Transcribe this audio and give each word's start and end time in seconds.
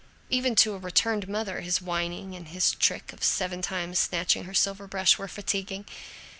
Even 0.31 0.55
to 0.55 0.73
a 0.73 0.79
returned 0.79 1.27
mother, 1.27 1.61
his 1.61 1.79
whining 1.79 2.35
and 2.35 2.47
his 2.47 2.71
trick 2.71 3.13
of 3.13 3.23
seven 3.23 3.61
times 3.61 3.99
snatching 3.99 4.45
her 4.45 4.53
silver 4.55 4.87
brush 4.87 5.19
were 5.19 5.27
fatiguing. 5.27 5.85